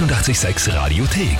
886 0.00 0.74
Radiothek. 0.74 1.38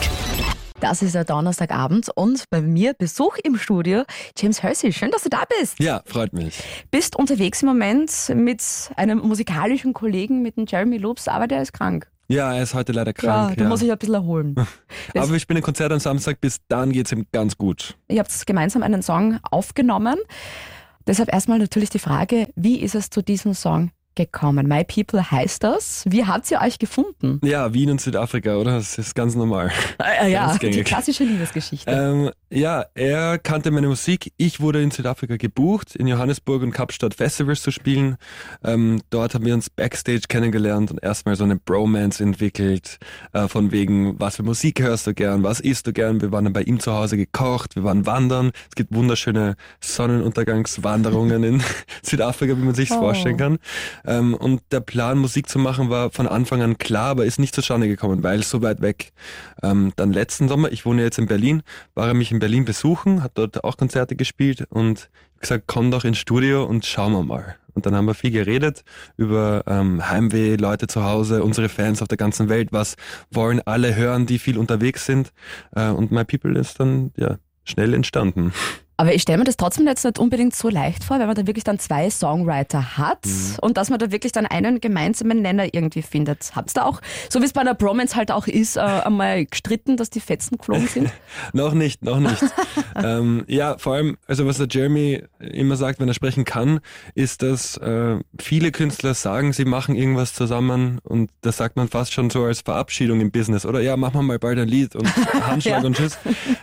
Das 0.80 1.02
ist 1.02 1.14
der 1.14 1.24
Donnerstagabend 1.24 2.08
und 2.14 2.44
bei 2.48 2.62
mir 2.62 2.94
Besuch 2.94 3.36
im 3.44 3.58
Studio. 3.58 4.04
James 4.38 4.62
Hersey, 4.62 4.94
schön, 4.94 5.10
dass 5.10 5.24
du 5.24 5.28
da 5.28 5.42
bist. 5.60 5.78
Ja, 5.78 6.00
freut 6.06 6.32
mich. 6.32 6.58
Bist 6.90 7.16
unterwegs 7.16 7.60
im 7.60 7.68
Moment 7.68 8.10
mit 8.34 8.62
einem 8.96 9.18
musikalischen 9.18 9.92
Kollegen, 9.92 10.40
mit 10.40 10.56
dem 10.56 10.64
Jeremy 10.66 10.96
Loops, 10.96 11.28
aber 11.28 11.46
der 11.48 11.60
ist 11.60 11.74
krank. 11.74 12.08
Ja, 12.28 12.54
er 12.54 12.62
ist 12.62 12.72
heute 12.72 12.92
leider 12.92 13.10
Ja, 13.10 13.12
krank. 13.44 13.58
da 13.58 13.64
Ja, 13.64 13.68
muss 13.68 13.82
ich 13.82 13.92
ein 13.92 13.98
bisschen 13.98 14.14
erholen. 14.14 14.54
Aber 15.14 15.30
wir 15.30 15.38
spielen 15.38 15.58
ein 15.58 15.62
Konzert 15.62 15.92
am 15.92 16.00
Samstag, 16.00 16.40
bis 16.40 16.56
dann 16.68 16.92
geht's 16.92 17.12
ihm 17.12 17.26
ganz 17.32 17.58
gut. 17.58 17.98
Ihr 18.08 18.20
habt 18.20 18.46
gemeinsam 18.46 18.82
einen 18.82 19.02
Song 19.02 19.38
aufgenommen. 19.50 20.16
Deshalb 21.06 21.30
erstmal 21.30 21.58
natürlich 21.58 21.90
die 21.90 21.98
Frage, 21.98 22.48
wie 22.56 22.80
ist 22.80 22.94
es 22.94 23.10
zu 23.10 23.20
diesem 23.22 23.52
Song 23.52 23.90
gekommen? 24.16 24.66
My 24.66 24.82
People 24.84 25.30
heißt 25.30 25.62
das. 25.62 26.04
Wie 26.08 26.24
habt 26.24 26.50
ihr 26.50 26.60
euch 26.60 26.78
gefunden? 26.78 27.40
Ja, 27.44 27.72
Wien 27.72 27.90
und 27.90 28.00
Südafrika, 28.00 28.56
oder? 28.56 28.72
Das 28.72 28.98
ist 28.98 29.14
ganz 29.14 29.34
normal. 29.34 29.70
Äh, 30.02 30.32
ja, 30.32 30.52
die 30.54 30.58
gängig. 30.58 30.84
klassische 30.84 31.24
Liebesgeschichte. 31.24 31.90
Ähm, 31.90 32.30
ja, 32.50 32.84
er 32.94 33.38
kannte 33.38 33.70
meine 33.70 33.88
Musik. 33.88 34.32
Ich 34.36 34.60
wurde 34.60 34.82
in 34.82 34.90
Südafrika 34.90 35.36
gebucht, 35.36 35.94
in 35.96 36.06
Johannesburg 36.06 36.62
und 36.62 36.72
Kapstadt 36.72 37.14
Festivals 37.14 37.62
zu 37.62 37.70
spielen. 37.70 38.16
Ähm, 38.64 39.00
dort 39.10 39.34
haben 39.34 39.44
wir 39.44 39.54
uns 39.54 39.70
Backstage 39.70 40.22
kennengelernt 40.28 40.90
und 40.90 41.02
erstmal 41.02 41.36
so 41.36 41.44
eine 41.44 41.56
Bromance 41.56 42.22
entwickelt. 42.22 42.98
Äh, 43.32 43.48
von 43.48 43.70
wegen, 43.72 44.18
was 44.18 44.36
für 44.36 44.42
Musik 44.42 44.80
hörst 44.80 45.06
du 45.06 45.14
gern, 45.14 45.42
was 45.42 45.60
isst 45.60 45.86
du 45.86 45.92
gern. 45.92 46.20
Wir 46.20 46.32
waren 46.32 46.44
dann 46.44 46.52
bei 46.52 46.62
ihm 46.62 46.80
zu 46.80 46.92
Hause 46.92 47.16
gekocht, 47.16 47.76
wir 47.76 47.84
waren 47.84 48.06
wandern. 48.06 48.52
Es 48.68 48.74
gibt 48.74 48.94
wunderschöne 48.94 49.56
Sonnenuntergangswanderungen 49.80 51.42
in 51.44 51.62
Südafrika, 52.02 52.56
wie 52.56 52.62
man 52.62 52.74
sich 52.74 52.90
Oh. 52.92 52.98
vorstellen 53.00 53.36
kann. 53.36 53.58
Ähm, 54.06 54.34
und 54.34 54.62
der 54.70 54.80
Plan, 54.80 55.18
Musik 55.18 55.48
zu 55.48 55.58
machen, 55.58 55.90
war 55.90 56.10
von 56.10 56.26
Anfang 56.26 56.62
an 56.62 56.78
klar, 56.78 57.10
aber 57.10 57.24
ist 57.24 57.38
nicht 57.38 57.54
zustande 57.54 57.88
gekommen, 57.88 58.22
weil 58.22 58.42
so 58.42 58.62
weit 58.62 58.80
weg. 58.80 59.12
Ähm, 59.62 59.92
dann 59.96 60.12
letzten 60.12 60.48
Sommer, 60.48 60.72
ich 60.72 60.86
wohne 60.86 61.02
jetzt 61.02 61.18
in 61.18 61.26
Berlin, 61.26 61.62
war 61.94 62.08
er 62.08 62.14
mich 62.14 62.32
in 62.32 62.38
Berlin 62.38 62.64
besuchen, 62.64 63.22
hat 63.22 63.32
dort 63.34 63.64
auch 63.64 63.76
Konzerte 63.76 64.16
gespielt 64.16 64.66
und 64.70 65.10
gesagt, 65.40 65.64
komm 65.66 65.90
doch 65.90 66.04
ins 66.04 66.18
Studio 66.18 66.64
und 66.64 66.84
schauen 66.86 67.12
wir 67.12 67.22
mal. 67.22 67.56
Und 67.74 67.84
dann 67.84 67.94
haben 67.94 68.06
wir 68.06 68.14
viel 68.14 68.30
geredet 68.30 68.84
über 69.18 69.62
ähm, 69.66 70.08
Heimweh, 70.08 70.56
Leute 70.56 70.86
zu 70.86 71.04
Hause, 71.04 71.44
unsere 71.44 71.68
Fans 71.68 72.00
auf 72.00 72.08
der 72.08 72.16
ganzen 72.16 72.48
Welt, 72.48 72.72
was 72.72 72.96
wollen 73.30 73.60
alle 73.66 73.94
hören, 73.94 74.24
die 74.24 74.38
viel 74.38 74.56
unterwegs 74.56 75.04
sind. 75.04 75.32
Äh, 75.74 75.90
und 75.90 76.10
My 76.10 76.24
People 76.24 76.58
ist 76.58 76.80
dann 76.80 77.12
ja 77.18 77.36
schnell 77.64 77.92
entstanden. 77.92 78.52
Aber 78.98 79.14
ich 79.14 79.22
stelle 79.22 79.38
mir 79.38 79.44
das 79.44 79.56
trotzdem 79.58 79.86
jetzt 79.86 80.04
nicht 80.04 80.18
unbedingt 80.18 80.54
so 80.56 80.68
leicht 80.70 81.04
vor, 81.04 81.18
wenn 81.18 81.26
man 81.26 81.36
da 81.36 81.46
wirklich 81.46 81.64
dann 81.64 81.78
zwei 81.78 82.08
Songwriter 82.08 82.96
hat 82.96 83.26
Mhm. 83.26 83.56
und 83.60 83.76
dass 83.76 83.90
man 83.90 83.98
da 83.98 84.10
wirklich 84.10 84.32
dann 84.32 84.46
einen 84.46 84.80
gemeinsamen 84.80 85.42
Nenner 85.42 85.66
irgendwie 85.74 86.02
findet. 86.02 86.56
Hat's 86.56 86.72
da 86.72 86.84
auch, 86.84 87.00
so 87.28 87.40
wie 87.40 87.44
es 87.44 87.52
bei 87.52 87.60
einer 87.60 87.74
Bromance 87.74 88.16
halt 88.16 88.30
auch 88.32 88.46
ist, 88.46 88.76
äh, 88.76 88.80
einmal 88.80 89.44
gestritten, 89.46 89.96
dass 89.96 90.08
die 90.10 90.20
Fetzen 90.20 90.56
geflogen 90.58 90.88
sind? 90.88 91.10
noch 91.52 91.74
nicht, 91.74 92.02
noch 92.04 92.20
nicht. 92.20 92.42
ähm, 92.96 93.44
ja, 93.48 93.76
vor 93.78 93.94
allem, 93.94 94.16
also 94.26 94.46
was 94.46 94.56
der 94.58 94.68
Jeremy 94.70 95.22
immer 95.40 95.76
sagt, 95.76 96.00
wenn 96.00 96.08
er 96.08 96.14
sprechen 96.14 96.44
kann, 96.44 96.80
ist, 97.14 97.42
dass 97.42 97.76
äh, 97.76 98.16
viele 98.40 98.72
Künstler 98.72 99.12
sagen, 99.14 99.52
sie 99.52 99.64
machen 99.66 99.94
irgendwas 99.94 100.32
zusammen 100.34 101.00
und 101.02 101.30
das 101.42 101.58
sagt 101.58 101.76
man 101.76 101.88
fast 101.88 102.12
schon 102.14 102.30
so 102.30 102.44
als 102.44 102.62
Verabschiedung 102.62 103.20
im 103.20 103.30
Business. 103.30 103.66
Oder 103.66 103.80
ja, 103.80 103.96
machen 103.96 104.14
wir 104.14 104.22
mal 104.22 104.38
bald 104.38 104.58
ein 104.58 104.68
Lied 104.68 104.96
und 104.96 105.06
Handschlag 105.46 105.82
Ja. 105.82 105.86
und 105.86 105.96
Tschüss. 105.96 106.18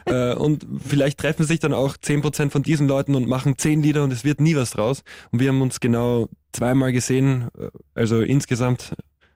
Äh, 0.05 0.33
und 0.33 0.65
vielleicht 0.87 1.19
treffen 1.19 1.45
sich 1.45 1.59
dann 1.59 1.73
auch 1.73 1.95
10% 2.29 2.49
von 2.49 2.63
diesen 2.63 2.87
Leuten 2.87 3.15
und 3.15 3.27
machen 3.27 3.57
10 3.57 3.81
Lieder 3.81 4.03
und 4.03 4.11
es 4.11 4.23
wird 4.23 4.41
nie 4.41 4.55
was 4.55 4.71
draus. 4.71 5.03
Und 5.31 5.39
wir 5.39 5.49
haben 5.49 5.61
uns 5.61 5.79
genau 5.79 6.29
zweimal 6.51 6.91
gesehen, 6.91 7.49
äh, 7.57 7.69
also 7.95 8.21
insgesamt 8.21 8.95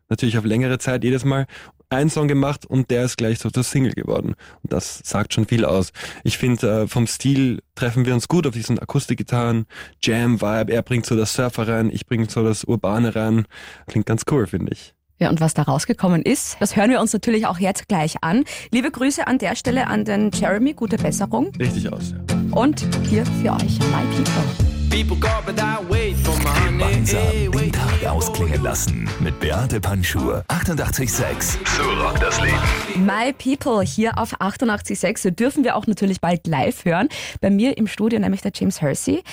natürlich 0.10 0.38
auf 0.38 0.46
längere 0.46 0.80
Zeit 0.80 1.04
jedes 1.04 1.26
Mal 1.26 1.48
einen 1.90 2.10
Song 2.10 2.28
gemacht 2.28 2.66
und 2.66 2.90
der 2.92 3.04
ist 3.06 3.18
gleich 3.18 3.40
so 3.40 3.50
zur 3.50 3.64
Single 3.64 3.94
geworden. 3.94 4.36
Und 4.64 4.74
das 4.74 5.02
sagt 5.04 5.34
schon 5.34 5.46
viel 5.46 5.64
aus. 5.64 5.92
Ich 6.24 6.38
finde, 6.38 6.84
äh, 6.84 6.88
vom 6.88 7.08
Stil 7.08 7.62
treffen 7.76 8.06
wir 8.06 8.14
uns 8.14 8.28
gut 8.28 8.46
auf 8.46 8.54
diesen 8.54 8.78
Akustikgitarren, 8.80 9.66
Jam-Vibe. 10.02 10.74
Er 10.74 10.82
bringt 10.82 11.06
so 11.06 11.16
das 11.16 11.34
Surfer 11.34 11.68
rein, 11.68 11.90
ich 11.92 12.06
bringe 12.06 12.30
so 12.30 12.44
das 12.44 12.66
Urbane 12.66 13.16
rein. 13.16 13.46
Klingt 13.88 14.06
ganz 14.06 14.24
cool, 14.30 14.48
finde 14.48 14.74
ich. 14.74 14.94
Ja, 15.20 15.30
und 15.30 15.42
was 15.42 15.56
da 15.56 15.64
rausgekommen 15.64 16.22
ist, 16.22 16.58
das 16.60 16.76
hören 16.76 16.92
wir 16.92 17.02
uns 17.02 17.12
natürlich 17.12 17.48
auch 17.48 17.58
jetzt 17.58 17.88
gleich 17.88 18.18
an. 18.22 18.44
Liebe 18.72 18.92
Grüße 18.92 19.26
an 19.26 19.40
der 19.40 19.56
Stelle 19.56 19.88
an 19.88 20.06
den 20.06 20.30
Jeremy, 20.32 20.74
gute 20.74 20.98
Besserung. 20.98 21.52
Richtig 21.60 21.92
aus, 21.92 22.12
ja. 22.12 22.27
Und 22.52 22.86
hier 23.08 23.26
für 23.26 23.54
euch 23.54 23.80
My 23.92 24.04
People. 24.16 24.68
People 24.90 25.18
call, 25.18 25.42
but 25.46 25.60
I 25.60 25.78
wait 25.90 26.16
for 26.18 26.36
my 26.38 26.46
honey. 26.46 26.78
Gemeinsam 26.78 27.52
den 27.52 27.72
Tag 27.72 28.06
ausklingen 28.10 28.64
lassen 28.64 29.10
mit 29.20 29.40
Beate 29.40 29.80
Panschur. 29.80 30.44
88,6. 30.48 31.58
So 31.66 31.84
rockt 32.02 32.22
das 32.22 32.42
Leben. 32.42 32.58
My 33.06 33.34
People 33.34 33.84
hier 33.84 34.18
auf 34.18 34.40
88.6 34.40 35.32
dürfen 35.32 35.64
wir 35.64 35.76
auch 35.76 35.88
natürlich 35.88 36.22
bald 36.22 36.48
live 36.48 36.86
hören. 36.86 37.10
Bei 37.42 37.50
mir 37.50 37.78
im 37.78 37.88
Studio 37.88 38.20
nämlich 38.20 38.42
der 38.42 38.52
James 38.56 38.82
Hersey. 38.82 39.24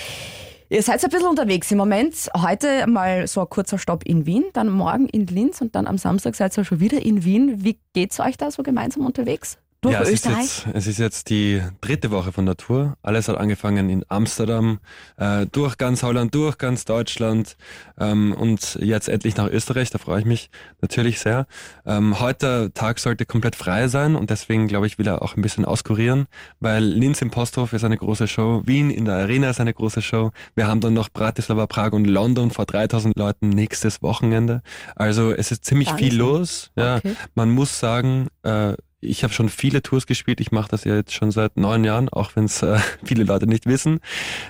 Ihr 0.68 0.82
seid 0.82 1.04
ein 1.04 1.10
bisschen 1.10 1.28
unterwegs 1.28 1.70
im 1.70 1.78
Moment. 1.78 2.28
Heute 2.36 2.86
mal 2.86 3.26
so 3.26 3.40
ein 3.42 3.48
kurzer 3.48 3.78
Stopp 3.78 4.04
in 4.04 4.26
Wien, 4.26 4.44
dann 4.54 4.70
morgen 4.70 5.08
in 5.08 5.26
Linz 5.26 5.60
und 5.60 5.74
dann 5.74 5.86
am 5.86 5.98
Samstag 5.98 6.34
seid 6.34 6.56
ihr 6.58 6.64
schon 6.64 6.80
wieder 6.80 7.00
in 7.00 7.24
Wien. 7.24 7.64
Wie 7.64 7.78
geht's 7.92 8.18
euch 8.18 8.36
da 8.36 8.50
so 8.50 8.62
gemeinsam 8.62 9.06
unterwegs? 9.06 9.58
Durch 9.84 9.92
ja, 9.94 10.00
es 10.02 10.08
ist, 10.08 10.26
Österreich? 10.26 10.64
jetzt, 10.66 10.66
es 10.76 10.86
ist 10.86 10.98
jetzt 10.98 11.30
die 11.30 11.62
dritte 11.80 12.10
Woche 12.10 12.32
von 12.32 12.46
der 12.46 12.56
Tour. 12.56 12.96
Alles 13.02 13.28
hat 13.28 13.36
angefangen 13.36 13.90
in 13.90 14.04
Amsterdam, 14.08 14.80
äh, 15.18 15.46
durch 15.52 15.76
ganz 15.78 16.02
Holland, 16.02 16.34
durch 16.34 16.58
ganz 16.58 16.84
Deutschland 16.86 17.56
ähm, 17.98 18.32
und 18.32 18.78
jetzt 18.80 19.08
endlich 19.08 19.36
nach 19.36 19.48
Österreich. 19.48 19.90
Da 19.90 19.98
freue 19.98 20.20
ich 20.20 20.24
mich 20.26 20.50
natürlich 20.80 21.20
sehr. 21.20 21.46
Ähm, 21.84 22.18
heute 22.18 22.72
Tag 22.74 22.98
sollte 22.98 23.26
komplett 23.26 23.56
frei 23.56 23.88
sein 23.88 24.16
und 24.16 24.30
deswegen 24.30 24.68
glaube 24.68 24.86
ich 24.86 24.98
will 24.98 25.06
er 25.06 25.20
auch 25.22 25.36
ein 25.36 25.42
bisschen 25.42 25.64
auskurieren, 25.64 26.26
weil 26.60 26.82
Linz 26.82 27.20
im 27.22 27.30
Posthof 27.30 27.72
ist 27.74 27.84
eine 27.84 27.98
große 27.98 28.26
Show, 28.26 28.62
Wien 28.64 28.90
in 28.90 29.04
der 29.04 29.16
Arena 29.16 29.50
ist 29.50 29.60
eine 29.60 29.74
große 29.74 30.00
Show. 30.02 30.30
Wir 30.54 30.66
haben 30.66 30.80
dann 30.80 30.94
noch 30.94 31.10
Bratislava, 31.10 31.66
Prag 31.66 31.92
und 31.92 32.06
London 32.06 32.50
vor 32.50 32.64
3000 32.64 33.16
Leuten 33.18 33.50
nächstes 33.50 34.00
Wochenende. 34.02 34.62
Also 34.96 35.30
es 35.32 35.52
ist 35.52 35.64
ziemlich 35.64 35.90
viel 35.92 36.04
Wahnsinn. 36.12 36.18
los. 36.18 36.70
Ja, 36.76 36.94
Okay. 36.96 37.14
man 37.34 37.50
muss 37.50 37.78
sagen, 37.80 38.28
äh, 38.44 38.74
ich 39.04 39.22
habe 39.22 39.32
schon 39.32 39.48
viele 39.48 39.82
Tours 39.82 40.06
gespielt. 40.06 40.40
Ich 40.40 40.52
mache 40.52 40.68
das 40.70 40.84
ja 40.84 40.94
jetzt 40.94 41.12
schon 41.12 41.30
seit 41.30 41.56
neun 41.56 41.84
Jahren, 41.84 42.08
auch 42.08 42.34
wenn 42.34 42.44
es 42.44 42.62
äh, 42.62 42.78
viele 43.04 43.24
Leute 43.24 43.46
nicht 43.46 43.66
wissen. 43.66 44.00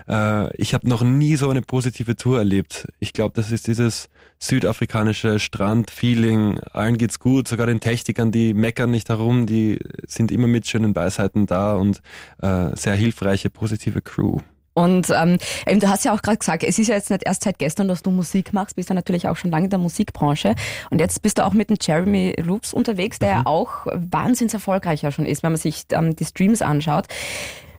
Äh, 0.08 0.54
ich 0.56 0.74
habe 0.74 0.88
noch 0.88 1.02
nie 1.02 1.36
so 1.36 1.50
eine 1.50 1.62
positive 1.62 2.16
Tour 2.16 2.38
erlebt. 2.38 2.86
Ich 3.00 3.12
glaube, 3.12 3.34
das 3.34 3.50
ist 3.50 3.66
dieses 3.66 4.08
südafrikanische 4.38 5.38
Strand-Feeling. 5.38 6.60
Allen 6.72 6.98
geht's 6.98 7.18
gut, 7.18 7.48
sogar 7.48 7.66
den 7.66 7.80
Technikern, 7.80 8.30
die 8.30 8.54
meckern 8.54 8.90
nicht 8.90 9.08
herum, 9.08 9.46
die 9.46 9.78
sind 10.06 10.30
immer 10.30 10.46
mit 10.46 10.66
schönen 10.66 10.94
Weisheiten 10.94 11.46
da 11.46 11.74
und 11.74 12.00
äh, 12.42 12.74
sehr 12.74 12.94
hilfreiche, 12.94 13.50
positive 13.50 14.02
Crew. 14.02 14.40
Und 14.74 15.10
ähm, 15.10 15.38
eben, 15.66 15.80
du 15.80 15.88
hast 15.88 16.04
ja 16.04 16.12
auch 16.12 16.20
gerade 16.20 16.38
gesagt, 16.38 16.64
es 16.64 16.78
ist 16.78 16.88
ja 16.88 16.96
jetzt 16.96 17.10
nicht 17.10 17.22
erst 17.24 17.44
seit 17.44 17.58
gestern, 17.58 17.88
dass 17.88 18.02
du 18.02 18.10
Musik 18.10 18.52
machst, 18.52 18.76
bist 18.76 18.88
ja 18.88 18.94
natürlich 18.94 19.28
auch 19.28 19.36
schon 19.36 19.50
lange 19.50 19.64
in 19.64 19.70
der 19.70 19.78
Musikbranche. 19.78 20.54
Und 20.90 21.00
jetzt 21.00 21.22
bist 21.22 21.38
du 21.38 21.44
auch 21.44 21.52
mit 21.52 21.70
dem 21.70 21.76
Jeremy 21.80 22.34
Loops 22.38 22.74
unterwegs, 22.74 23.18
der 23.18 23.28
ja 23.28 23.42
auch 23.44 23.86
wahnsinns 23.92 24.52
erfolgreicher 24.52 25.12
schon 25.12 25.26
ist, 25.26 25.42
wenn 25.42 25.52
man 25.52 25.60
sich 25.60 25.84
ähm, 25.92 26.16
die 26.16 26.24
Streams 26.24 26.60
anschaut. 26.60 27.06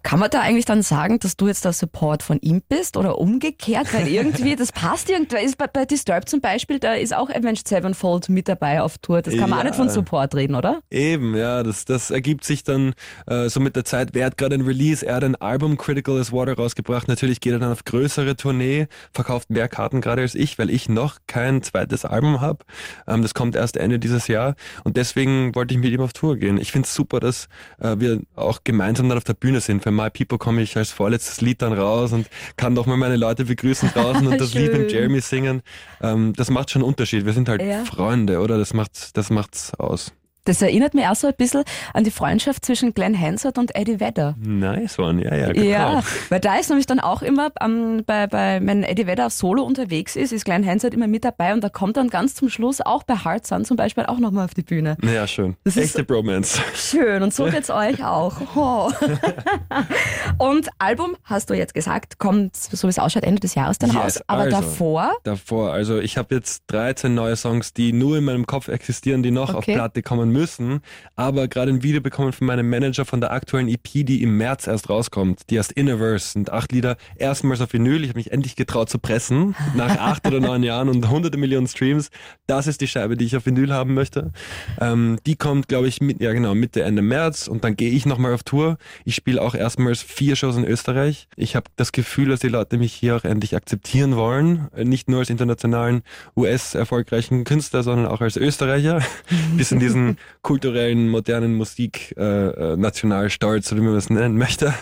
Kann 0.06 0.20
man 0.20 0.30
da 0.30 0.42
eigentlich 0.42 0.66
dann 0.66 0.84
sagen, 0.84 1.18
dass 1.18 1.36
du 1.36 1.48
jetzt 1.48 1.66
der 1.66 1.74
Support 1.74 2.22
von 2.22 2.38
ihm 2.42 2.62
bist 2.70 2.96
oder 2.96 3.18
umgekehrt? 3.18 3.92
Weil 3.92 4.08
irgendwie, 4.08 4.56
das 4.56 4.72
passt 4.72 5.10
irgendwie. 5.10 5.38
Ist 5.44 5.58
bei, 5.58 5.66
bei 5.66 5.86
Disturbed 5.86 6.30
zum 6.30 6.42
Beispiel, 6.42 6.78
da 6.78 6.94
ist 6.94 7.12
auch 7.16 7.32
Avenged 7.32 7.68
Sevenfold 7.68 8.30
mit 8.30 8.48
dabei 8.48 8.84
auf 8.84 9.00
Tour. 9.00 9.24
Das 9.24 9.36
kann 9.36 9.50
man 9.50 9.54
auch 9.58 9.64
Ja. 9.64 9.70
nicht 9.72 9.76
von 9.78 9.90
Support 9.90 10.36
reden, 10.36 10.54
oder? 10.54 10.82
Eben, 10.92 11.36
ja, 11.36 11.64
das, 11.64 11.86
das 11.86 12.12
ergibt 12.12 12.44
sich 12.44 12.64
dann 12.64 12.94
äh, 13.26 13.50
so 13.50 13.60
mit 13.60 13.76
der 13.76 13.84
Zeit. 13.84 14.10
Wer 14.14 14.28
hat 14.28 14.38
gerade 14.38 14.54
ein 14.54 14.62
Release? 14.62 15.04
Er 15.04 15.16
hat 15.16 15.24
ein 15.24 15.36
Album 15.38 15.76
Critical 15.76 16.20
as 16.20 16.32
Water 16.32 16.54
rausgebracht. 16.56 17.08
Natürlich 17.08 17.40
geht 17.40 17.54
er 17.54 17.60
dann 17.60 17.72
auf 17.72 17.84
größere 17.84 18.36
Tournee, 18.36 18.86
verkauft 19.12 19.50
mehr 19.50 19.68
Karten 19.68 20.02
gerade 20.02 20.22
als 20.22 20.36
ich, 20.36 20.60
weil 20.60 20.70
ich 20.70 20.88
noch 20.88 21.18
kein 21.26 21.64
zweites 21.64 22.06
Album 22.06 22.42
habe. 22.42 22.64
Ähm, 23.08 23.24
das 23.24 23.34
kommt 23.34 23.56
erst 23.56 23.76
Ende 23.76 23.98
dieses 23.98 24.28
Jahr 24.28 24.54
und 24.84 24.98
deswegen 24.98 25.56
wollte 25.56 25.74
ich 25.74 25.80
mit 25.80 25.92
ihm 25.92 26.02
auf 26.02 26.14
Tour 26.14 26.38
gehen. 26.38 26.60
Ich 26.60 26.72
finde 26.72 26.86
es 26.86 26.94
super, 26.94 27.20
dass 27.20 27.48
äh, 27.80 27.96
wir 27.98 28.22
auch 28.36 28.60
gemeinsam 28.64 29.10
dann 29.10 29.18
auf 29.18 29.24
der 29.24 29.34
Bühne 29.34 29.62
sind. 29.62 29.82
Für 29.82 29.95
My 29.96 30.10
People 30.10 30.38
komme 30.38 30.62
ich 30.62 30.76
als 30.78 30.92
vorletztes 30.92 31.42
Lied 31.42 31.62
dann 31.62 31.74
raus 31.74 32.12
und 32.14 32.28
kann 32.58 32.74
noch 32.74 32.86
mal 32.86 32.98
meine 32.98 33.16
Leute 33.16 33.46
begrüßen 33.46 33.90
draußen 33.94 34.28
und 34.28 34.40
das 34.42 34.54
Lied 34.54 34.74
mit 34.74 34.92
Jeremy 34.92 35.22
singen. 35.22 35.62
Ähm, 36.02 36.34
das 36.36 36.50
macht 36.50 36.72
schon 36.72 36.82
einen 36.82 36.90
Unterschied. 36.90 37.26
Wir 37.26 37.34
sind 37.34 37.50
halt 37.50 37.62
Ja. 37.62 37.84
Freunde, 37.86 38.40
oder? 38.40 38.58
Das 38.58 38.74
macht, 38.74 39.18
das 39.18 39.30
macht's 39.30 39.74
aus. 39.76 40.14
Das 40.46 40.62
erinnert 40.62 40.94
mich 40.94 41.06
auch 41.08 41.16
so 41.16 41.28
ein 41.28 41.34
bisschen 41.38 41.64
an 41.94 42.04
die 42.04 42.12
Freundschaft 42.12 42.64
zwischen 42.66 42.94
Glenn 42.94 43.20
Hansard 43.20 43.58
und 43.58 43.76
Eddie 43.76 44.00
Vedder. 44.00 44.36
Nice 44.40 44.98
one, 45.00 45.24
ja, 45.24 45.36
ja, 45.36 45.52
genau. 45.52 45.66
Ja, 45.68 46.04
weil 46.30 46.40
da 46.40 46.56
ist 46.56 46.70
nämlich 46.70 46.86
dann 46.86 47.00
auch 47.00 47.22
immer, 47.22 47.50
ähm, 47.62 48.04
bei, 48.06 48.28
bei, 48.28 48.60
wenn 48.64 48.84
Eddie 48.84 49.08
Vedder 49.08 49.30
solo 49.30 49.64
unterwegs 49.64 50.16
ist, 50.16 50.32
ist 50.32 50.46
Glenn 50.46 50.66
Hansard 50.66 50.94
immer 50.94 51.08
mit 51.08 51.26
dabei 51.26 51.54
und 51.54 51.64
da 51.64 51.70
kommt 51.70 51.98
dann 51.98 52.10
ganz 52.10 52.36
zum 52.36 52.50
Schluss 52.50 52.80
auch 52.82 53.04
bei 53.04 53.16
Hard 53.16 53.46
Sun 53.46 53.66
zum 53.66 53.76
Beispiel 53.78 54.06
auch 54.06 54.20
nochmal 54.20 54.46
auf 54.46 54.54
die 54.54 54.62
Bühne. 54.64 54.98
Ja, 55.04 55.28
schön. 55.28 55.56
Das 55.64 55.76
ist- 55.78 55.96
Echte 55.96 56.04
Bromance. 56.04 56.62
Schön 56.76 57.24
und 57.24 57.34
so 57.34 57.46
geht's 57.50 57.70
euch 57.70 58.04
auch. 58.06 58.36
Oh. 58.56 58.92
Und 60.38 60.70
Album, 60.80 61.16
hast 61.24 61.50
du 61.50 61.54
jetzt 61.54 61.74
gesagt, 61.74 62.20
kommt, 62.20 62.56
so 62.56 62.88
wie 62.88 62.90
es 62.90 63.00
ausschaut, 63.00 63.24
Ende 63.24 63.40
des 63.40 63.56
Jahres 63.56 63.78
dann 63.78 63.90
Yes, 63.92 63.98
raus. 64.00 64.22
Aber 64.28 64.42
also. 64.44 64.58
davor, 64.58 65.12
Davor, 65.24 65.72
also 65.74 66.00
ich 66.00 66.18
habe 66.18 66.36
jetzt 66.36 66.64
13 66.68 67.14
neue 67.14 67.36
Songs, 67.36 67.74
die 67.74 67.94
nur 67.94 68.18
in 68.18 68.26
meinem 68.26 68.46
Kopf 68.46 68.68
existieren, 68.68 69.24
die 69.24 69.32
noch 69.32 69.50
auf 69.50 69.56
Okay. 69.66 69.74
Platte 69.76 70.02
kommen 70.04 70.32
müssen, 70.36 70.82
aber 71.16 71.48
gerade 71.48 71.72
ein 71.72 71.82
Video 71.82 72.02
bekommen 72.02 72.34
von 72.34 72.46
meinem 72.46 72.70
Manager 72.70 73.06
von 73.06 73.22
der 73.22 73.32
aktuellen 73.32 73.68
EP, 73.68 74.06
die 74.06 74.22
im 74.22 74.38
März 74.38 74.68
erst 74.68 74.90
rauskommt. 74.90 75.50
Die 75.50 75.58
heißt 75.58 75.72
Innerverse, 75.72 76.34
sind 76.34 76.52
acht 76.52 76.72
Lieder, 76.72 76.98
erstmals 77.16 77.62
auf 77.62 77.74
Vinyl. 77.74 78.04
Ich 78.04 78.10
habe 78.10 78.20
mich 78.20 78.32
endlich 78.32 78.56
getraut 78.56 78.90
zu 78.90 79.00
pressen, 79.00 79.56
nach 79.76 79.98
acht 80.00 80.28
oder 80.28 80.40
neun 80.40 80.64
Jahren 80.64 80.90
und 80.90 81.10
hunderte 81.10 81.38
Millionen 81.38 81.68
Streams. 81.68 82.10
Das 82.48 82.68
ist 82.68 82.82
die 82.82 82.88
Scheibe, 82.88 83.18
die 83.18 83.26
ich 83.26 83.36
auf 83.36 83.46
Vinyl 83.46 83.74
haben 83.74 83.94
möchte. 83.94 84.32
Ähm, 84.80 85.18
die 85.26 85.36
kommt, 85.36 85.68
glaube 85.68 85.88
ich, 85.88 86.02
mit, 86.02 86.22
ja 86.22 86.34
genau, 86.34 86.54
Mitte, 86.54 86.84
Ende 86.84 87.02
März 87.02 87.48
und 87.48 87.64
dann 87.64 87.76
gehe 87.76 87.92
ich 87.92 88.06
nochmal 88.06 88.34
auf 88.34 88.44
Tour. 88.44 88.78
Ich 89.06 89.16
spiele 89.16 89.42
auch 89.42 89.56
erstmals 89.56 90.02
vier 90.02 90.36
Shows 90.36 90.58
in 90.58 90.66
Österreich. 90.66 91.28
Ich 91.36 91.56
habe 91.56 91.70
das 91.76 91.92
Gefühl, 91.92 92.30
dass 92.30 92.42
die 92.42 92.50
Leute 92.50 92.78
mich 92.78 92.94
hier 92.94 93.16
auch 93.16 93.24
endlich 93.24 93.56
akzeptieren 93.56 94.16
wollen. 94.16 94.68
Nicht 94.76 95.10
nur 95.10 95.20
als 95.20 95.30
internationalen 95.30 96.04
US-erfolgreichen 96.36 97.44
Künstler, 97.44 97.84
sondern 97.84 98.08
auch 98.08 98.22
als 98.22 98.38
Österreicher. 98.38 99.02
Bis 99.58 99.72
in 99.72 99.80
diesen 99.80 100.18
kulturellen, 100.42 101.10
modernen 101.10 101.56
Musik 101.56 102.14
äh, 102.18 102.24
äh, 102.24 102.78
Nationalstolz, 102.78 103.72
oder 103.72 103.82
wie 103.82 103.86
man 103.86 103.96
das 103.96 104.10
nennen 104.10 104.38
möchte. 104.38 104.74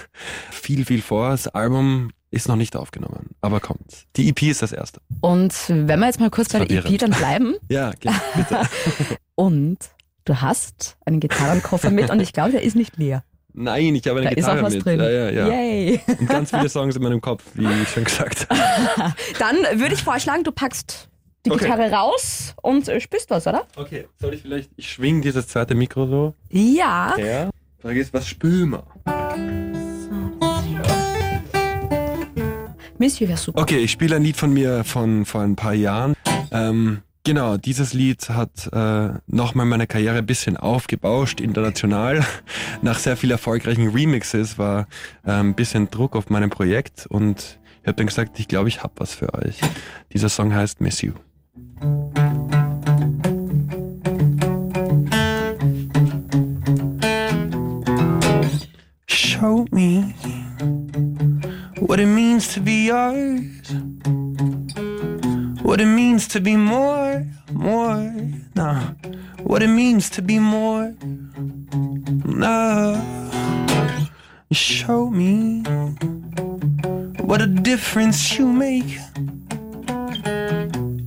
Viel, 0.51 0.85
viel 0.85 1.01
vor. 1.01 1.29
Das 1.29 1.47
Album 1.47 2.11
ist 2.31 2.47
noch 2.47 2.55
nicht 2.55 2.75
aufgenommen, 2.75 3.29
aber 3.41 3.59
kommt. 3.59 4.05
Die 4.15 4.27
EP 4.29 4.41
ist 4.43 4.61
das 4.61 4.71
erste. 4.71 4.99
Und 5.21 5.53
wenn 5.67 5.99
wir 5.99 6.07
jetzt 6.07 6.19
mal 6.19 6.29
kurz 6.31 6.49
bei 6.49 6.65
der 6.65 6.85
EP 6.85 6.97
dann 6.97 7.11
bleiben. 7.11 7.55
Ja, 7.69 7.91
genau, 7.99 8.15
bitte. 8.35 8.61
Und 9.35 9.77
du 10.25 10.41
hast 10.41 10.97
einen 11.05 11.19
Gitarrenkoffer 11.19 11.91
mit 11.91 12.09
und 12.09 12.21
ich 12.21 12.33
glaube, 12.33 12.51
der 12.51 12.61
ist 12.63 12.75
nicht 12.75 12.97
leer. 12.97 13.23
Nein, 13.53 13.93
ich 13.95 14.07
habe 14.07 14.19
eine 14.19 14.29
Da 14.29 14.35
ist 14.35 14.35
Gitarre 14.37 14.59
auch 14.59 14.63
was 14.63 14.73
mit. 14.73 14.85
drin. 14.85 14.99
Ja, 14.99 15.09
ja, 15.09 15.29
ja. 15.29 15.47
Yay. 15.47 15.99
Und 16.19 16.27
ganz 16.27 16.49
viele 16.49 16.69
Songs 16.69 16.95
in 16.95 17.03
meinem 17.03 17.21
Kopf, 17.21 17.43
wie 17.53 17.67
ich 17.83 17.89
schon 17.89 18.03
gesagt 18.03 18.47
habe. 18.49 19.13
Dann 19.37 19.79
würde 19.79 19.93
ich 19.93 20.01
vorschlagen, 20.03 20.43
du 20.43 20.51
packst 20.51 21.09
die 21.45 21.51
Okay. 21.51 21.65
Gitarre 21.65 21.91
raus 21.91 22.53
und 22.61 22.87
äh, 22.87 22.99
spielst 23.01 23.29
was, 23.29 23.45
oder? 23.47 23.65
Okay, 23.75 24.07
soll 24.19 24.33
ich 24.33 24.41
vielleicht, 24.41 24.69
ich 24.77 24.89
schwing 24.89 25.21
dieses 25.21 25.47
zweite 25.47 25.75
Mikro 25.75 26.07
so 26.07 26.33
Ja. 26.49 27.13
her. 27.17 27.49
Frage 27.81 27.99
ist, 27.99 28.13
was 28.13 28.27
spülen 28.27 28.69
wir? 28.71 28.83
Monsieur 32.97 33.27
wäre 33.27 33.37
super. 33.37 33.61
Okay, 33.61 33.79
ich 33.79 33.91
spiele 33.91 34.15
ein 34.15 34.23
Lied 34.23 34.37
von 34.37 34.53
mir 34.53 34.83
von 34.83 35.25
vor 35.25 35.41
ein 35.41 35.55
paar 35.57 35.73
Jahren. 35.73 36.13
Ähm, 36.51 37.01
genau, 37.23 37.57
dieses 37.57 37.93
Lied 37.93 38.29
hat 38.29 38.69
äh, 38.71 39.09
nochmal 39.27 39.65
meine 39.65 39.87
Karriere 39.87 40.19
ein 40.19 40.25
bisschen 40.25 40.55
aufgebauscht, 40.55 41.41
international. 41.41 42.25
Nach 42.81 42.97
sehr 42.99 43.17
viel 43.17 43.31
erfolgreichen 43.31 43.89
Remixes 43.89 44.57
war 44.57 44.87
äh, 45.25 45.31
ein 45.31 45.55
bisschen 45.55 45.89
Druck 45.89 46.15
auf 46.15 46.29
meinem 46.29 46.49
Projekt 46.49 47.05
und 47.07 47.59
ich 47.81 47.87
habe 47.87 47.97
dann 47.97 48.07
gesagt, 48.07 48.39
ich 48.39 48.47
glaube, 48.47 48.69
ich 48.69 48.81
habe 48.81 48.93
was 48.97 49.13
für 49.13 49.33
euch. 49.33 49.59
Dieser 50.13 50.29
Song 50.29 50.53
heißt 50.53 50.79
Miss 50.79 51.01
You. 51.01 51.11
Show 59.05 59.67
me 59.73 60.15
what 61.79 61.99
it 61.99 62.05
means 62.05 62.53
to 62.53 62.61
be 62.61 62.85
yours. 62.85 63.41
What 65.61 65.81
it 65.81 65.87
means 65.87 66.29
to 66.29 66.39
be 66.39 66.55
more, 66.55 67.27
more. 67.51 68.15
Nah, 68.55 68.93
what 69.41 69.61
it 69.61 69.67
means 69.67 70.09
to 70.11 70.21
be 70.21 70.39
more. 70.39 70.95
Nah, 72.23 72.95
show 74.53 75.09
me 75.09 75.63
what 77.19 77.41
a 77.41 77.47
difference 77.47 78.37
you 78.37 78.47
make. 78.47 78.99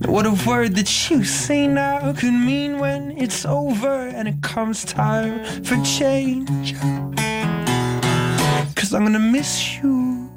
What 0.07 0.25
a 0.25 0.31
word 0.47 0.75
that 0.75 1.09
you 1.09 1.25
say 1.25 1.67
now 1.67 2.13
could 2.13 2.31
mean 2.31 2.79
when 2.79 3.11
it's 3.17 3.45
over 3.45 4.07
and 4.07 4.25
it 4.29 4.41
comes 4.41 4.85
time 4.85 5.43
for 5.65 5.75
change. 5.83 6.73
Cause 8.73 8.93
I'm 8.93 9.03
gonna 9.03 9.19
miss 9.19 9.75
you. 9.75 10.29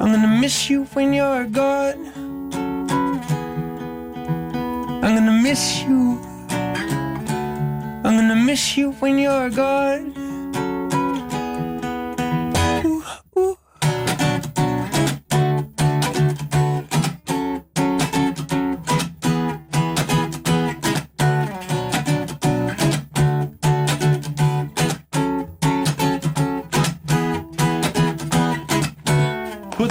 I'm 0.00 0.10
gonna 0.12 0.40
miss 0.40 0.70
you 0.70 0.84
when 0.94 1.12
you're 1.12 1.44
gone. 1.44 2.06
I'm 5.04 5.14
gonna 5.14 5.42
miss 5.42 5.82
you. 5.82 6.18
I'm 8.02 8.16
gonna 8.16 8.34
miss 8.34 8.78
you 8.78 8.92
when 8.92 9.18
you're 9.18 9.50
gone. 9.50 10.25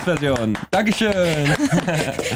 Kurzversion. 0.05 0.55
Dankeschön. 0.69 1.11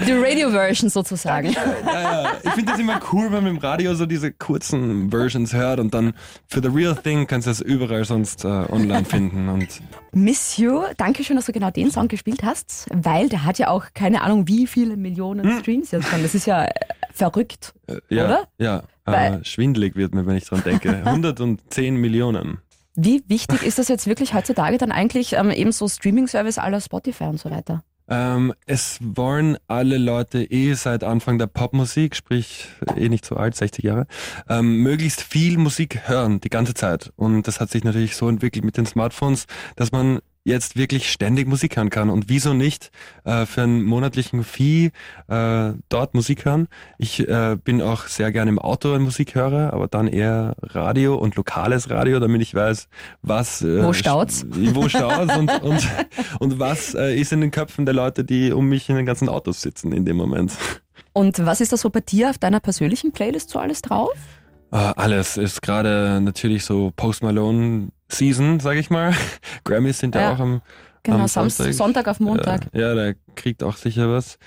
Die 0.08 0.12
Radio-Version 0.12 0.90
sozusagen. 0.90 1.52
Ja, 1.52 1.64
ja. 1.86 2.32
Ich 2.44 2.50
finde 2.52 2.72
das 2.72 2.80
immer 2.80 3.00
cool, 3.14 3.26
wenn 3.26 3.44
man 3.44 3.56
im 3.56 3.58
Radio 3.60 3.94
so 3.94 4.08
diese 4.08 4.32
kurzen 4.32 5.12
Versions 5.12 5.54
hört 5.54 5.80
und 5.80 5.94
dann 5.94 6.14
für 6.48 6.62
The 6.62 6.70
Real 6.70 6.96
Thing 6.96 7.28
kannst 7.28 7.46
du 7.46 7.52
das 7.52 7.62
überall 7.62 8.06
sonst 8.06 8.44
äh, 8.44 8.48
online 8.48 9.06
finden. 9.06 9.50
Und 9.50 9.68
Miss 10.14 10.58
You, 10.58 10.82
danke 10.98 11.24
schön, 11.24 11.36
dass 11.36 11.46
du 11.46 11.52
genau 11.52 11.70
den 11.70 11.92
Song 11.92 12.08
gespielt 12.08 12.42
hast, 12.42 12.88
weil 12.92 13.30
der 13.30 13.46
hat 13.46 13.60
ja 13.60 13.68
auch 13.68 13.86
keine 13.94 14.24
Ahnung, 14.24 14.48
wie 14.48 14.66
viele 14.66 14.98
Millionen 14.98 15.60
Streams 15.60 15.92
jetzt 15.92 16.08
schon. 16.08 16.24
Das 16.24 16.34
ist 16.34 16.48
ja 16.48 16.66
äh, 16.66 16.70
verrückt. 17.14 17.74
äh, 17.88 17.98
ja, 18.10 18.26
Oder? 18.26 18.48
ja 18.58 18.84
äh, 19.06 19.44
schwindelig 19.44 19.96
wird 19.96 20.16
mir, 20.16 20.26
wenn 20.26 20.36
ich 20.36 20.46
dran 20.46 20.64
denke. 20.64 20.90
110 21.06 21.96
Millionen. 21.96 22.60
Wie 23.02 23.24
wichtig 23.30 23.64
ist 23.64 23.80
das 23.80 23.88
jetzt 23.88 24.08
wirklich 24.08 24.34
heutzutage 24.34 24.78
dann 24.78 24.92
eigentlich 24.92 25.32
ähm, 25.32 25.52
eben 25.52 25.72
so 25.72 25.88
Streaming-Service 25.88 26.58
aller 26.58 26.82
Spotify 26.82 27.26
und 27.26 27.40
so 27.40 27.50
weiter? 27.50 27.82
Ähm, 28.10 28.54
es 28.66 28.98
wollen 29.02 29.58
alle 29.68 29.98
Leute 29.98 30.44
eh 30.44 30.74
seit 30.74 31.06
Anfang 31.06 31.38
der 31.38 31.48
Popmusik, 31.48 32.14
sprich 32.14 32.68
eh 32.98 33.08
nicht 33.08 33.24
so 33.24 33.38
alt, 33.38 33.56
60 33.56 33.86
Jahre, 33.86 34.06
ähm, 34.50 34.82
möglichst 34.82 35.22
viel 35.22 35.58
Musik 35.58 36.10
hören, 36.10 36.42
die 36.42 36.50
ganze 36.50 36.74
Zeit. 36.74 37.14
Und 37.16 37.48
das 37.48 37.62
hat 37.62 37.70
sich 37.70 37.86
natürlich 37.86 38.18
so 38.18 38.28
entwickelt 38.28 38.66
mit 38.66 38.76
den 38.76 38.86
Smartphones, 38.86 39.46
dass 39.78 39.94
man 39.94 40.20
jetzt 40.50 40.76
wirklich 40.76 41.12
ständig 41.12 41.48
Musik 41.48 41.78
hören 41.78 41.90
kann. 41.90 42.10
Und 42.10 42.28
wieso 42.28 42.54
nicht 42.54 42.92
äh, 43.24 43.46
für 43.46 43.62
einen 43.62 43.84
monatlichen 43.84 44.44
Fee 44.44 44.92
äh, 45.28 45.72
dort 45.88 46.14
Musik 46.14 46.46
hören? 46.46 46.68
Ich 46.98 47.28
äh, 47.28 47.56
bin 47.64 47.82
auch 47.82 48.08
sehr 48.08 48.32
gerne 48.32 48.50
im 48.50 48.60
Auto 48.60 48.94
ein 48.94 49.02
Musikhörer, 49.02 49.72
aber 49.72 49.88
dann 49.88 50.08
eher 50.08 50.56
Radio 50.62 51.16
und 51.16 51.36
lokales 51.36 51.90
Radio, 51.90 52.20
damit 52.20 52.42
ich 52.42 52.54
weiß, 52.54 52.90
was 53.22 53.62
äh, 53.62 53.84
Wo 53.84 53.94
staut's? 53.94 54.46
wo 54.50 54.90
staut's 54.90 55.38
und, 55.38 55.50
und, 55.64 55.88
und 56.40 56.60
was 56.60 56.94
äh, 56.96 57.16
ist 57.16 57.32
in 57.32 57.42
den 57.42 57.52
Köpfen 57.52 57.86
der 57.86 57.94
Leute, 57.94 58.24
die 58.24 58.52
um 58.52 58.68
mich 58.68 58.90
in 58.90 58.96
den 58.96 59.06
ganzen 59.06 59.30
Autos 59.30 59.62
sitzen 59.62 59.94
in 59.94 60.06
dem 60.06 60.18
Moment. 60.18 60.54
Und 61.14 61.46
was 61.46 61.62
ist 61.62 61.72
da 61.72 61.78
so 61.78 61.90
bei 61.90 62.02
dir 62.02 62.30
auf 62.30 62.38
deiner 62.38 62.60
persönlichen 62.60 63.12
Playlist 63.12 63.50
so 63.50 63.60
alles 63.60 63.82
drauf? 63.82 64.14
Äh, 64.72 64.78
alles 64.78 65.38
ist 65.38 65.62
gerade 65.62 66.20
natürlich 66.22 66.64
so 66.66 66.92
Post 66.96 67.24
Malone 67.24 67.90
Season, 68.10 68.60
sag 68.60 68.78
ich 68.78 68.90
mal. 68.90 69.14
Grammys 69.64 70.00
sind 70.00 70.16
ja, 70.16 70.22
Ja. 70.22 70.34
auch 70.34 70.40
am, 70.40 70.62
Genau, 71.04 71.20
am 71.20 71.28
Samstag, 71.28 71.74
Sonntag 71.74 72.08
auf 72.08 72.20
Montag. 72.20 72.68
Ja, 72.74 72.94
der 72.94 73.16
kriegt 73.36 73.64
auch 73.64 73.78
sicher 73.78 74.12
was. 74.12 74.38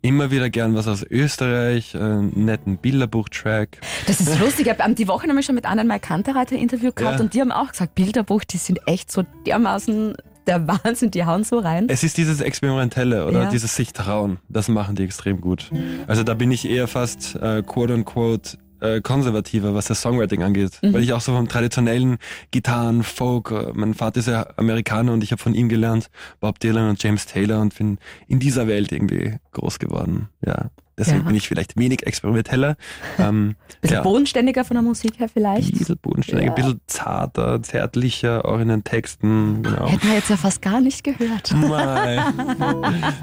Immer 0.00 0.30
wieder 0.30 0.48
gern 0.48 0.74
was 0.74 0.86
aus 0.88 1.02
Österreich, 1.02 1.94
äh, 1.94 1.98
einen 1.98 2.44
netten 2.44 2.78
Bilderbuch-Track. 2.78 3.80
Das 4.06 4.20
ist 4.20 4.38
lustig. 4.40 4.66
Ich 4.68 4.78
habe 4.80 4.94
die 4.94 5.08
Woche 5.08 5.26
nämlich 5.26 5.44
schon 5.44 5.56
mit 5.56 5.66
Anne 5.66 5.84
Mai 5.84 5.98
Kantereit 5.98 6.52
ein 6.52 6.58
Interview 6.58 6.92
gehabt 6.94 7.16
Ja. 7.18 7.20
und 7.24 7.34
die 7.34 7.40
haben 7.40 7.52
auch 7.52 7.68
gesagt, 7.72 7.94
Bilderbuch, 7.96 8.44
die 8.44 8.56
sind 8.58 8.78
echt 8.86 9.10
so 9.10 9.24
dermaßen 9.46 10.14
der 10.46 10.66
Wahnsinn, 10.66 11.10
die 11.10 11.26
hauen 11.26 11.44
so 11.44 11.58
rein. 11.58 11.86
Es 11.90 12.02
ist 12.04 12.16
dieses 12.16 12.40
Experimentelle 12.40 13.26
oder 13.26 13.42
Ja. 13.42 13.50
dieses 13.50 13.74
sich 13.76 13.92
trauen. 13.92 14.38
Das 14.48 14.68
machen 14.68 14.94
die 14.94 15.02
extrem 15.04 15.40
gut. 15.42 15.70
Also 16.06 16.22
da 16.22 16.32
bin 16.32 16.50
ich 16.52 16.66
eher 16.70 16.88
fast 16.88 17.34
äh, 17.34 17.62
quote 17.62 17.92
unquote 17.92 18.56
äh, 18.80 19.00
konservativer, 19.00 19.74
was 19.74 19.86
das 19.86 20.00
Songwriting 20.00 20.42
angeht. 20.42 20.78
Mhm. 20.82 20.92
Weil 20.92 21.02
ich 21.02 21.12
auch 21.12 21.20
so 21.20 21.32
vom 21.32 21.48
traditionellen 21.48 22.18
Gitarren, 22.50 23.02
Folk, 23.02 23.50
äh, 23.50 23.72
mein 23.74 23.94
Vater 23.94 24.20
ist 24.20 24.28
ja 24.28 24.46
Amerikaner 24.56 25.12
und 25.12 25.22
ich 25.22 25.32
habe 25.32 25.42
von 25.42 25.54
ihm 25.54 25.68
gelernt, 25.68 26.10
Bob 26.40 26.58
Dylan 26.60 26.88
und 26.90 27.02
James 27.02 27.26
Taylor 27.26 27.60
und 27.60 27.76
bin 27.76 27.98
in 28.26 28.38
dieser 28.38 28.66
Welt 28.66 28.92
irgendwie 28.92 29.36
groß 29.52 29.78
geworden. 29.78 30.28
Ja. 30.44 30.70
Deswegen 30.98 31.18
Ja. 31.20 31.24
bin 31.24 31.34
ich 31.36 31.46
vielleicht 31.48 31.78
wenig 31.78 32.06
experimenteller. 32.06 32.76
Ähm, 33.18 33.54
Bisschen 33.80 33.96
ja. 33.98 34.02
bodenständiger 34.02 34.64
von 34.64 34.74
der 34.74 34.82
Musik 34.82 35.18
her 35.20 35.28
vielleicht. 35.32 35.72
Ein 35.72 35.78
bisschen 35.78 35.98
bodenständiger, 36.02 36.46
Ja. 36.48 36.52
ein 36.52 36.62
bisschen 36.62 36.80
zarter, 36.86 37.62
zärtlicher, 37.62 38.44
auch 38.44 38.58
in 38.58 38.68
den 38.68 38.82
Texten. 38.84 39.62
Genau. 39.62 39.88
Hätten 39.88 40.08
wir 40.08 40.14
jetzt 40.16 40.30
ja 40.30 40.36
fast 40.36 40.60
gar 40.62 40.80
nicht 40.80 41.04
gehört. 41.04 41.52
Mei. 41.54 42.16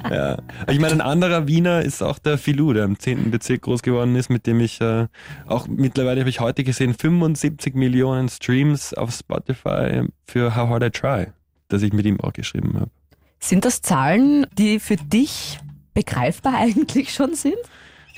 ja. 0.09 0.37
Ich 0.69 0.79
meine, 0.79 0.93
ein 0.93 1.01
anderer 1.01 1.47
Wiener 1.47 1.81
ist 1.81 2.01
auch 2.01 2.19
der 2.19 2.37
Filou, 2.37 2.73
der 2.73 2.85
im 2.85 2.97
10. 2.99 3.31
Bezirk 3.31 3.63
groß 3.63 3.81
geworden 3.81 4.15
ist, 4.15 4.29
mit 4.29 4.47
dem 4.47 4.59
ich 4.59 4.79
äh, 4.81 5.07
auch 5.47 5.67
mittlerweile 5.67 6.21
habe 6.21 6.29
ich 6.29 6.39
heute 6.39 6.63
gesehen 6.63 6.93
75 6.93 7.75
Millionen 7.75 8.29
Streams 8.29 8.93
auf 8.93 9.11
Spotify 9.13 10.03
für 10.25 10.55
How 10.55 10.69
Hard 10.69 10.83
I 10.83 10.89
Try, 10.89 11.27
dass 11.67 11.81
ich 11.81 11.93
mit 11.93 12.05
ihm 12.05 12.19
auch 12.21 12.33
geschrieben 12.33 12.73
habe. 12.75 12.91
Sind 13.39 13.65
das 13.65 13.81
Zahlen, 13.81 14.47
die 14.57 14.79
für 14.79 14.95
dich 14.95 15.59
begreifbar 15.95 16.53
eigentlich 16.59 17.11
schon 17.13 17.33
sind? 17.33 17.55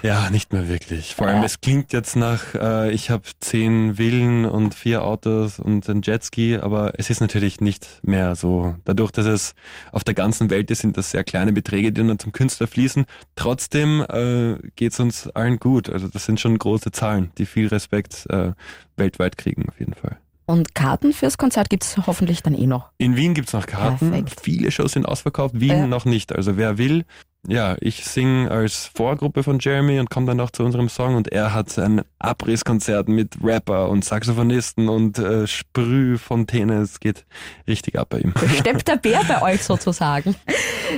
Ja, 0.03 0.29
nicht 0.29 0.53
mehr 0.53 0.67
wirklich. 0.69 1.15
Vor 1.15 1.25
allem, 1.25 1.39
Ja. 1.39 1.45
es 1.45 1.59
klingt 1.59 1.91
jetzt 1.91 2.15
nach, 2.15 2.53
äh, 2.53 2.91
ich 2.91 3.09
habe 3.09 3.23
zehn 3.39 3.95
Villen 3.95 4.45
und 4.45 4.75
vier 4.75 5.03
Autos 5.03 5.57
und 5.57 5.89
ein 5.89 6.03
Jetski, 6.03 6.57
aber 6.57 6.93
es 6.99 7.09
ist 7.09 7.19
natürlich 7.19 7.61
nicht 7.61 7.87
mehr 8.03 8.35
so. 8.35 8.75
Dadurch, 8.85 9.09
dass 9.09 9.25
es 9.25 9.55
auf 9.91 10.03
der 10.03 10.13
ganzen 10.13 10.51
Welt 10.51 10.69
ist, 10.69 10.81
sind 10.81 10.97
das 10.97 11.09
sehr 11.09 11.23
kleine 11.23 11.51
Beträge, 11.51 11.91
die 11.91 12.05
dann 12.05 12.19
zum 12.19 12.31
Künstler 12.31 12.67
fließen. 12.67 13.05
Trotzdem 13.35 14.05
äh, 14.07 14.57
geht's 14.75 14.99
uns 14.99 15.29
allen 15.29 15.57
gut. 15.57 15.89
Also 15.89 16.07
das 16.07 16.25
sind 16.25 16.39
schon 16.39 16.59
große 16.59 16.91
Zahlen, 16.91 17.31
die 17.39 17.47
viel 17.47 17.65
Respekt 17.67 18.27
äh, 18.29 18.51
weltweit 18.97 19.35
kriegen 19.39 19.67
auf 19.67 19.79
jeden 19.79 19.95
Fall. 19.95 20.17
Und 20.45 20.75
Karten 20.75 21.11
fürs 21.11 21.37
Konzert 21.37 21.69
gibt's 21.69 21.97
hoffentlich 22.07 22.41
dann 22.41 22.53
eh 22.53 22.67
noch. 22.67 22.91
In 22.99 23.17
Wien 23.17 23.33
gibt's 23.33 23.51
noch 23.51 23.65
Karten. 23.65 24.11
Perfekt. 24.11 24.39
Viele 24.41 24.71
Shows 24.71 24.93
sind 24.93 25.05
ausverkauft, 25.05 25.59
Wien 25.59 25.69
Ja. 25.71 25.87
noch 25.87 26.05
nicht. 26.05 26.33
Also 26.33 26.55
wer 26.55 26.77
will, 26.77 27.03
ja, 27.45 27.77
ich 27.79 28.03
singe 28.05 28.51
als 28.51 28.85
Vorgruppe 28.93 29.43
von 29.43 29.59
Jeremy 29.59 29.99
und 29.99 30.09
komme 30.09 30.27
dann 30.27 30.39
auch 30.39 30.51
zu 30.51 30.63
unserem 30.63 30.89
Song 30.89 31.15
und 31.15 31.31
er 31.31 31.53
hat 31.53 31.77
ein 31.77 32.01
Abrisskonzert 32.19 33.07
mit 33.07 33.37
Rapper 33.43 33.89
und 33.89 34.03
Saxophonisten 34.03 34.89
und 34.89 35.17
äh, 35.17 35.47
Sprühfontäne. 35.47 36.81
Es 36.81 36.99
geht 36.99 37.25
richtig 37.67 37.97
ab 37.97 38.09
bei 38.09 38.19
ihm. 38.19 38.33
Steppt 38.59 38.87
der 38.87 38.97
Bär 38.97 39.21
bei 39.27 39.41
euch 39.41 39.63
sozusagen. 39.63 40.35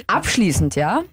Abschließend, 0.07 0.75
ja, 0.75 1.03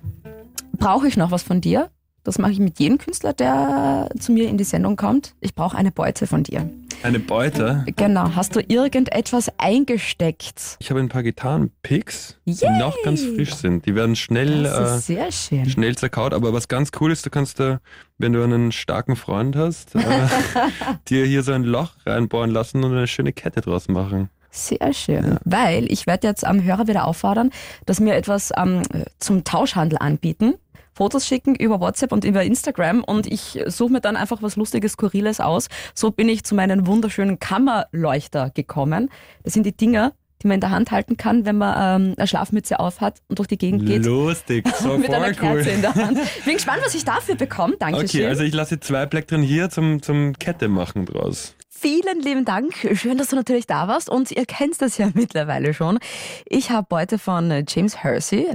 brauche 0.79 1.09
ich 1.09 1.17
noch 1.17 1.31
was 1.31 1.43
von 1.43 1.61
dir. 1.61 1.91
Das 2.27 2.39
mache 2.39 2.51
ich 2.51 2.59
mit 2.59 2.81
jedem 2.81 2.99
Künstler, 2.99 3.33
der 3.33 4.09
zu 4.19 4.33
mir 4.33 4.49
in 4.49 4.59
die 4.59 4.65
Sendung 4.65 4.97
kommt. 4.97 5.37
Ich 5.41 5.55
brauche 5.55 5.77
eine 5.77 5.93
Beute 5.93 6.27
von 6.27 6.43
dir. 6.43 6.69
Eine 7.05 7.21
Beute. 7.21 7.85
Genau. 7.95 8.33
Hast 8.35 8.57
du 8.57 8.61
irgendetwas 8.67 9.53
eingesteckt? 9.59 10.77
Ich 10.81 10.91
habe 10.91 10.99
ein 10.99 11.09
paar 11.09 11.23
Gitarrenpicks, 11.23 12.37
die 12.45 12.67
noch 12.81 12.97
ganz 13.05 13.23
frisch 13.23 13.55
sind. 13.55 13.87
Die 13.87 13.95
werden 13.95 14.17
schnell, 14.17 14.65
Das 14.65 14.91
äh, 14.91 14.97
ist 14.97 15.07
sehr 15.07 15.31
schön. 15.31 15.71
schnell 15.71 15.97
zerkaut. 15.97 16.35
Aber 16.35 16.53
was 16.53 16.67
ganz 16.67 16.91
cool 17.01 17.13
ist, 17.13 17.25
du 17.25 17.31
kannst 17.31 17.61
da, 17.61 17.79
wenn 18.19 18.33
du 18.33 18.43
einen 18.43 18.73
starken 18.73 19.15
Freund 19.15 19.55
hast, 19.55 19.95
äh, 19.95 20.01
dir 21.09 21.27
hier 21.27 21.45
so 21.45 21.53
ein 21.53 21.63
Loch 21.63 21.93
reinbohren 22.07 22.51
lassen 22.51 22.83
und 22.83 22.91
eine 22.91 23.07
schöne 23.07 23.33
Kette 23.33 23.61
draus 23.61 23.87
machen. 23.87 24.31
Sehr 24.57 24.93
schön. 24.95 25.39
Weil 25.45 25.91
ich 25.93 26.07
werde 26.07 26.27
jetzt 26.27 26.47
am 26.47 26.63
Hörer 26.63 26.89
wieder 26.89 27.07
auffordern, 27.07 27.51
dass 27.85 28.01
mir 28.01 28.15
etwas 28.15 28.53
ähm, 28.57 28.83
zum 29.19 29.45
Tauschhandel 29.45 29.99
anbieten. 29.99 30.55
Fotos 30.95 31.27
schicken 31.27 31.55
über 31.55 31.79
WhatsApp 31.79 32.11
und 32.11 32.25
über 32.25 32.43
Instagram 32.43 33.05
und 33.05 33.27
ich 33.27 33.63
suche 33.67 33.93
mir 33.93 34.01
dann 34.01 34.17
einfach 34.17 34.41
was 34.41 34.57
Lustiges, 34.57 34.93
Skurriles 34.93 35.41
aus. 35.41 35.69
So 35.95 36.11
bin 36.11 36.31
ich 36.31 36.43
zu 36.45 36.55
meinen 36.55 36.87
wunderschönen 36.87 37.39
Kammerleuchter 37.39 38.49
gekommen. 38.55 39.11
Das 39.45 39.53
sind 39.53 39.67
die 39.67 39.77
Dinger, 39.77 40.15
die 40.43 40.47
man 40.47 40.55
in 40.55 40.61
der 40.63 40.71
Hand 40.71 40.91
halten 40.93 41.19
kann, 41.19 41.45
wenn 41.45 41.59
man 41.59 42.01
ähm, 42.03 42.15
eine 42.17 42.27
Schlafmütze 42.27 42.81
aufhat 42.81 43.21
und 43.29 43.39
durch 43.39 43.49
die 43.49 43.59
Gegend 43.59 43.85
geht. 43.85 44.07
Lustig, 44.07 44.67
so 44.81 44.97
Mit 44.97 45.13
einer 45.13 45.35
voll 45.35 45.37
cool. 45.43 45.55
Kerze 45.57 45.71
in 45.71 45.83
der 45.83 45.95
Hand. 45.95 46.19
Bin 46.47 46.55
gespannt, 46.55 46.81
was 46.83 46.95
ich 46.95 47.05
dafür 47.05 47.35
bekomme. 47.35 47.77
Dankeschön. 47.79 48.21
Okay, 48.23 48.27
also 48.27 48.43
ich 48.43 48.55
lasse 48.55 48.81
zwei 48.81 49.05
Black 49.05 49.27
drin 49.27 49.43
hier 49.43 49.69
zum, 49.69 50.01
zum 50.01 50.33
Kette 50.39 50.69
machen 50.69 51.05
draus. 51.05 51.55
Vielen 51.79 52.21
lieben 52.21 52.47
Dank. 52.47 52.73
Schön, 52.95 53.19
dass 53.19 53.29
du 53.29 53.37
natürlich 53.37 53.67
da 53.67 53.87
warst. 53.87 54.09
Und 54.09 54.31
ihr 54.31 54.47
kennt 54.47 54.81
das 54.81 54.97
ja 54.97 55.11
mittlerweile 55.15 55.75
schon. 55.75 55.99
Ich 56.47 56.71
habe 56.71 56.87
heute 56.97 57.19
von 57.19 57.65
James 57.69 58.03
Hersey 58.03 58.51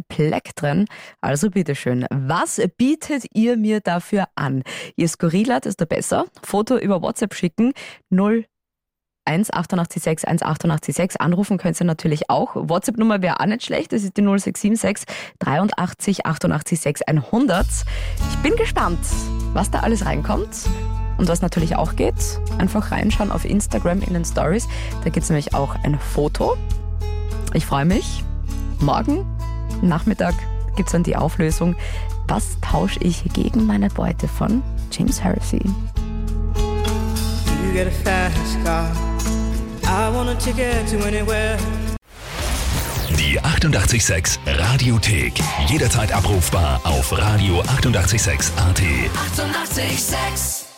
drin. 0.56 0.86
Also 1.22 1.52
bitteschön. 1.52 2.08
Was 2.10 2.60
bietet 2.78 3.26
ihr 3.34 3.58
mir 3.58 3.80
dafür 3.80 4.26
an? 4.34 4.64
Je 4.96 5.08
skurriler, 5.08 5.60
desto 5.60 5.86
besser. 5.86 6.26
Foto 6.42 6.78
über 6.78 7.04
WhatsApp 7.04 7.36
schicken. 7.36 7.74
0 8.10 8.46
1 9.26 9.54
886 9.54 10.28
1886 10.28 11.22
anrufen 11.22 11.60
könnt 11.60 11.80
ihr 11.80 11.86
natürlich 11.86 12.28
auch. 12.32 12.56
WhatsApp-Nummer 12.56 13.22
wäre 13.22 13.40
auch 13.40 13.46
nicht 13.46 13.64
schlecht. 13.64 13.94
Das 13.94 14.02
ist 14.02 14.18
die 14.18 14.24
0676 14.24 15.06
83 15.38 16.26
88 16.26 16.80
6 16.80 17.02
100. 17.04 17.68
Ich 18.32 18.38
bin 18.40 18.56
gespannt, 18.56 19.00
was 19.54 19.70
da 19.70 19.82
alles 19.82 20.08
reinkommt. 20.08 20.66
Und 21.18 21.28
was 21.28 21.42
natürlich 21.42 21.76
auch 21.76 21.96
geht, 21.96 22.16
einfach 22.58 22.92
reinschauen 22.92 23.32
auf 23.32 23.46
Instagram 23.46 24.02
in 24.02 24.14
den 24.14 24.26
Stories. 24.26 24.68
Da 25.04 25.10
gibt 25.10 25.24
es 25.24 25.30
nämlich 25.30 25.54
auch 25.54 25.76
ein 25.84 26.00
Foto. 26.00 26.58
Ich 27.54 27.66
freue 27.66 27.86
mich. 27.86 28.24
Morgen 28.80 29.26
Nachmittag 29.82 30.34
gibt 30.76 30.90
es 30.90 30.94
dann 30.94 31.04
die 31.04 31.16
Auflösung. 31.16 31.76
Was 32.28 32.58
tausche 32.62 33.00
ich 33.00 33.24
gegen 33.34 33.66
meine 33.66 33.90
Beute 33.90 34.28
von 34.28 34.64
James 34.92 35.22
Hersey? 35.24 35.62
You 37.64 37.74
get 37.74 37.88
a 37.88 37.92
fast 37.92 38.64
car. 38.64 38.92
I 39.84 40.14
want 40.14 40.30
a 40.30 40.36
ticket 40.36 40.88
to 40.90 41.06
anywhere. 41.06 41.58
Die 43.18 43.40
886 43.40 44.40
Radiothek. 44.46 45.34
Jederzeit 45.68 46.12
abrufbar 46.14 46.80
auf 46.84 47.12
radio886.at. 47.14 47.82
886! 47.98 48.52
886 49.36 50.71